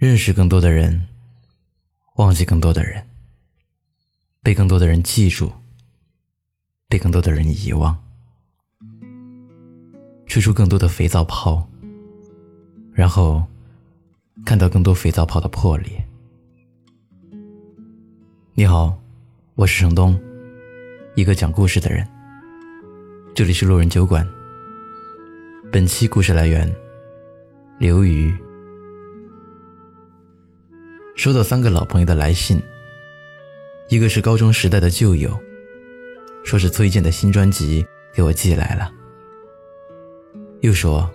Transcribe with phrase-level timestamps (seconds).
[0.00, 1.08] 认识更多的人，
[2.14, 3.06] 忘记更多的人，
[4.42, 5.52] 被更多的人记住，
[6.88, 8.02] 被更多的人遗忘，
[10.26, 11.68] 吹出更多的肥皂泡，
[12.94, 13.44] 然后
[14.46, 16.02] 看到更多肥皂泡的破裂。
[18.54, 18.98] 你好，
[19.54, 20.18] 我是程东，
[21.14, 22.08] 一个讲故事的人。
[23.34, 24.26] 这里是路人酒馆。
[25.70, 26.74] 本期故事来源：
[27.78, 28.34] 刘瑜。
[31.20, 32.58] 收到三个老朋友的来信，
[33.90, 35.38] 一个是高中时代的旧友，
[36.42, 37.84] 说是崔健的新专辑
[38.14, 38.90] 给我寄来了，
[40.62, 41.10] 又说，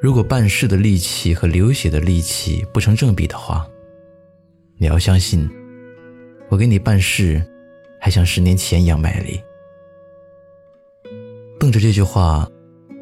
[0.00, 3.68] 如果办事的力气和流血的力气不成正比的话，
[4.78, 5.50] 你要相信。
[6.48, 7.44] 我给你办事，
[8.00, 9.42] 还像十年前一样卖力。
[11.58, 12.48] 瞪着这句话，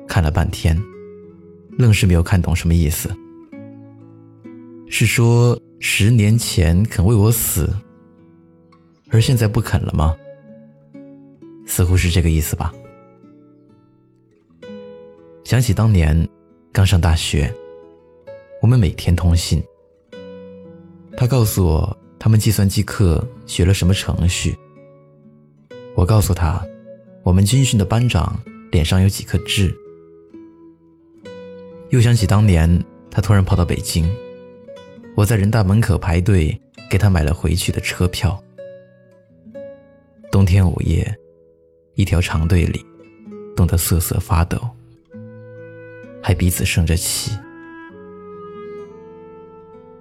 [0.09, 0.75] 看了半天，
[1.77, 3.15] 愣是没有看懂什么意思。
[4.89, 7.69] 是说十年前肯为我死，
[9.11, 10.17] 而现在不肯了吗？
[11.67, 12.73] 似乎是这个意思吧。
[15.43, 16.17] 想起当年
[16.71, 17.53] 刚上大学，
[18.63, 19.61] 我们每天通信，
[21.17, 21.99] 他告诉我。
[22.17, 24.57] 他们计算机课学了什么程序？
[25.97, 26.65] 我告诉他，
[27.25, 29.77] 我们军训的班长脸上有几颗痣。
[31.91, 32.81] 又想起当年
[33.11, 34.09] 他突然跑到北京，
[35.15, 36.61] 我在人大门口排队
[36.91, 38.43] 给他买了回去的车票。
[40.31, 41.15] 冬天午夜，
[41.95, 42.85] 一条长队里，
[43.57, 44.59] 冻得瑟瑟发抖，
[46.23, 47.37] 还彼此生着气。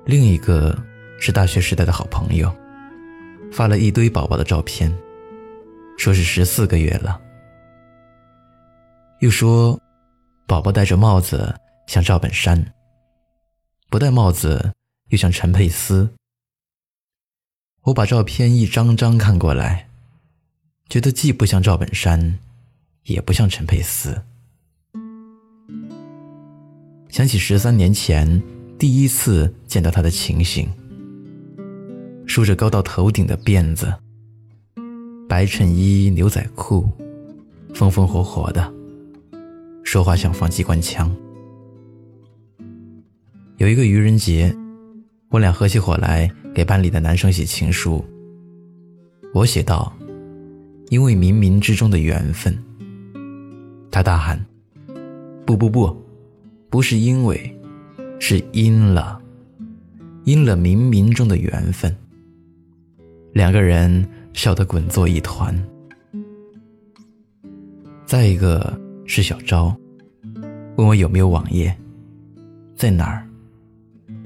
[0.06, 0.78] 另一个。
[1.24, 2.52] 是大学时代的好朋友，
[3.52, 4.92] 发了一堆宝宝的照片，
[5.96, 7.22] 说是十四个月了。
[9.20, 9.80] 又说，
[10.48, 11.54] 宝宝戴着帽子
[11.86, 12.60] 像赵本山，
[13.92, 14.74] 不戴帽子
[15.12, 16.10] 又像陈佩斯。
[17.84, 19.88] 我把照片一张张看过来，
[20.88, 22.40] 觉得既不像赵本山，
[23.04, 24.22] 也不像陈佩斯。
[27.10, 28.42] 想起十三年前
[28.80, 30.70] 第一次见到他的情形。
[32.26, 33.94] 梳着高到头顶的辫子，
[35.28, 36.90] 白衬衣、牛仔裤，
[37.74, 38.74] 风风火火的，
[39.84, 41.14] 说话像放机关枪。
[43.58, 44.56] 有一个愚人节，
[45.32, 48.04] 我俩合起伙来给班里的男生写情书。
[49.34, 49.92] 我写道
[50.92, 52.56] ：“因为冥冥之中的缘分。”
[53.90, 54.38] 他大喊
[55.48, 55.96] ：“不不不，
[56.70, 57.58] 不是因为，
[58.20, 59.22] 是因了，
[60.26, 61.96] 因了冥冥中的缘分。”
[63.32, 65.58] 两个人笑得滚作一团。
[68.06, 69.74] 再一个是小昭，
[70.76, 71.74] 问我有没有网页，
[72.76, 73.26] 在哪儿，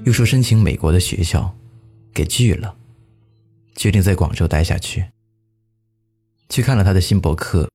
[0.06, 1.52] 又说申请美国的学校，
[2.14, 2.76] 给拒了，
[3.74, 5.04] 决定在广州待下去。
[6.48, 7.68] 去看了他的新博客，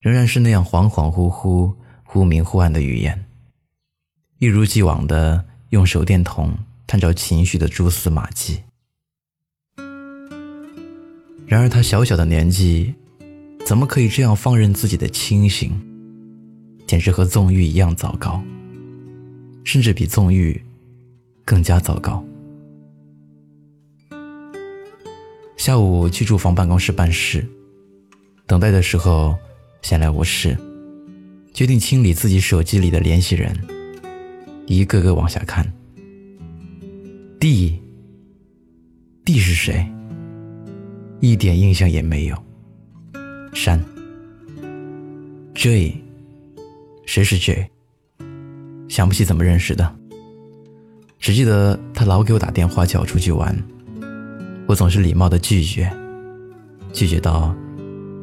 [0.00, 1.74] 仍然是那样恍恍惚惚、
[2.04, 3.26] 忽明忽暗的语言，
[4.38, 8.62] 一如既往的用手电筒探照情绪的蛛丝马迹。
[11.46, 12.94] 然而，他小小的年纪，
[13.66, 15.70] 怎么可以这样放任自己的清醒？
[16.86, 18.42] 简直和纵欲一样糟糕，
[19.64, 20.58] 甚至比纵欲
[21.44, 22.24] 更加糟糕。
[25.56, 27.46] 下午去住房办公室办事，
[28.46, 29.36] 等待的时候
[29.82, 30.56] 闲来无事，
[31.54, 33.56] 决定清理自己手机里的联系人，
[34.66, 35.64] 一个个往下看。
[37.38, 37.78] D，D
[39.38, 39.86] 是谁？
[41.20, 42.36] 一点印象也没有。
[43.52, 43.80] 删。
[45.54, 46.02] J，
[47.06, 47.70] 谁是 J？
[48.88, 49.96] 想不起怎么认识的，
[51.22, 53.56] 只记得他老给我打电话叫我出去玩，
[54.66, 55.88] 我总是礼貌的拒绝，
[56.92, 57.54] 拒绝到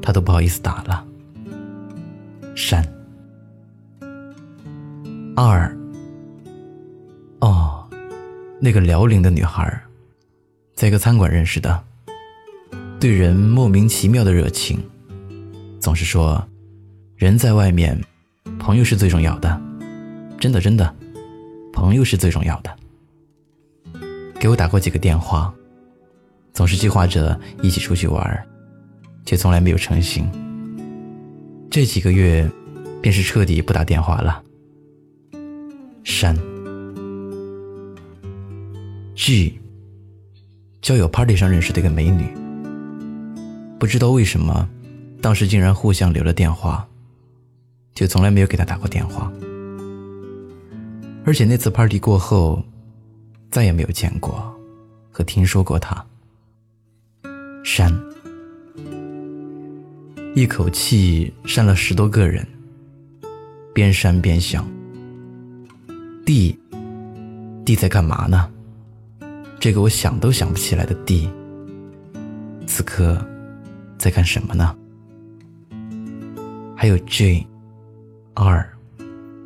[0.02, 1.06] 他都不好意思打了。
[2.56, 2.86] 删。
[5.34, 5.74] 二。
[7.40, 7.88] 哦，
[8.60, 9.82] 那个辽宁的女孩，
[10.76, 11.82] 在一个餐馆认识的。
[13.00, 14.78] 对人莫名其妙的热情，
[15.80, 16.46] 总是说，
[17.16, 17.98] 人在外面，
[18.60, 19.62] 朋友是最重要的，
[20.38, 20.94] 真的真的，
[21.72, 22.76] 朋友是最重要的。
[24.40, 25.54] 给我打过几个电话，
[26.54, 28.48] 总是计划着一起出去玩，
[29.26, 30.28] 却从来没有成行。
[31.70, 32.50] 这几个月，
[33.02, 34.42] 便是彻底不打电话了。
[36.06, 36.36] 删。
[39.14, 39.60] G，
[40.82, 42.34] 交友 party 上认识的一个美女。
[43.78, 44.68] 不知道为什么，
[45.22, 46.88] 当时竟然互相留了电话，
[47.94, 49.30] 就从来没有给他打过电话。
[51.26, 52.64] 而且那次 party 过后，
[53.50, 54.54] 再也没有见过
[55.12, 56.06] 和听说过他。
[57.64, 57.92] 删，
[60.36, 62.48] 一口气删了十多个人，
[63.74, 64.66] 边删边想：
[66.26, 66.58] 地，
[67.66, 68.50] 地在干嘛呢？
[69.60, 71.30] 这个我想都想不起来的地，
[72.66, 73.24] 此刻
[73.98, 74.76] 在干什么呢？
[76.76, 77.46] 还有 J、
[78.36, 78.70] R、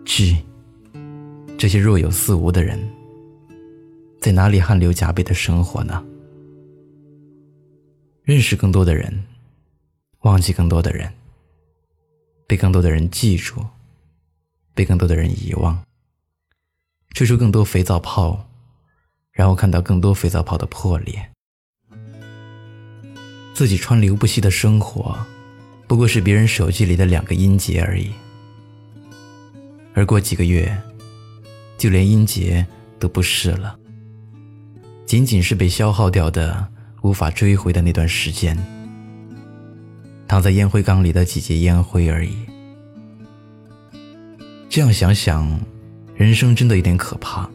[0.05, 0.37] G
[1.57, 2.79] 这些若有似无的人，
[4.23, 6.01] 在哪里汗流浃背的生活呢？
[8.23, 9.25] 认识更多的人，
[10.21, 11.11] 忘记更多的人，
[12.47, 13.61] 被更多的人记住，
[14.73, 15.83] 被更多的人遗忘，
[17.13, 18.47] 吹出更多肥皂泡。
[19.33, 21.29] 然后看到更多肥皂泡的破裂，
[23.53, 25.17] 自己川流不息的生活，
[25.85, 28.13] 不过是别人手机里的两个音节而已。
[29.93, 30.81] 而过几个月，
[31.77, 32.65] 就连音节
[32.97, 33.77] 都不是了，
[35.13, 36.67] 仅仅是被消耗掉的、
[37.03, 38.57] 无法追回的那段时间，
[40.27, 42.35] 躺在烟灰缸里的几节烟灰而已。
[44.67, 45.47] 这样想想，
[46.15, 47.47] 人生真的有点可怕。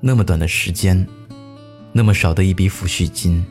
[0.00, 1.04] 那么短的时间，
[1.92, 3.44] 那么少的一笔抚恤金，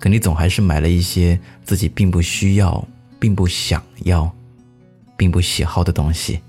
[0.00, 2.84] 可你总还是买了一些自己并不需要、
[3.20, 4.28] 并不想要、
[5.16, 6.40] 并不喜好的东西。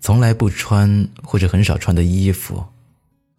[0.00, 2.64] 从来不穿或者很少穿的衣服，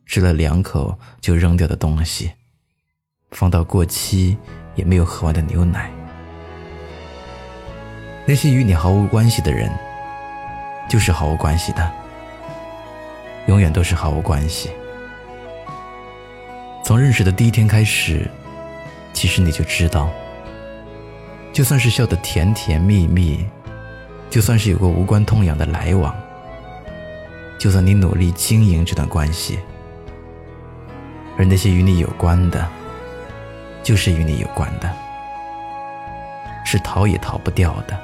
[0.08, 2.32] 吃了两口就扔掉的东西，
[3.32, 4.38] 放到过期
[4.74, 5.92] 也没有喝完的牛奶。
[8.26, 9.70] 那些与你毫无关系的人，
[10.90, 11.92] 就是毫无关系的。
[13.48, 14.72] 永远都是毫无关系。
[16.84, 18.30] 从认识的第一天开始，
[19.14, 20.10] 其实你就知道，
[21.52, 23.46] 就算是笑得甜甜蜜蜜，
[24.30, 26.16] 就算是有过无关痛痒的来往，
[27.60, 29.60] 就算你努力经营这段关系，
[31.38, 32.68] 而那些与你有关的，
[33.84, 34.92] 就是与你有关的，
[36.66, 37.98] 是逃也逃不掉的。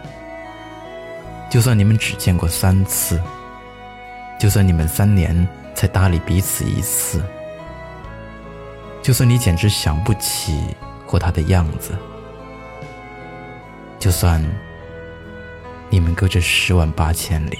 [1.49, 3.21] 就算你们只见过三次。
[4.39, 7.23] 就算你们三年才搭理彼此一次，
[9.01, 10.75] 就算你简直想不起
[11.05, 11.97] 过他的样子，
[13.99, 14.43] 就算
[15.89, 17.59] 你们隔着十万八千里。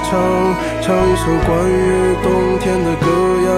[0.11, 0.19] 唱，
[0.81, 3.05] 唱一首关于冬天的歌
[3.47, 3.49] 谣，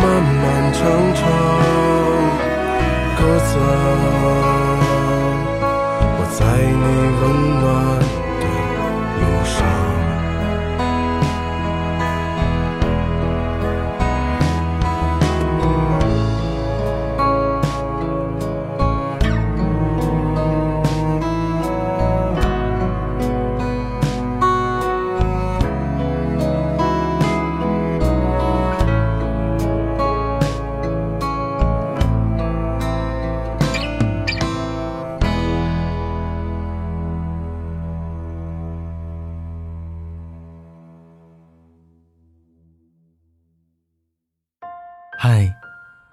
[0.00, 0.78] 漫漫长
[1.12, 1.20] 长，
[3.18, 3.66] 鸽子啊。
[6.38, 6.84] 在你
[7.20, 7.22] 温
[7.60, 7.64] 暖
[8.38, 8.44] 的
[9.18, 9.89] 路上。